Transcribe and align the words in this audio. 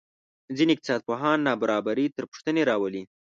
ځینې 0.57 0.71
اقتصادپوهان 0.73 1.37
نابرابري 1.47 2.05
تر 2.15 2.23
پوښتنې 2.31 2.61
راولي. 2.69 3.01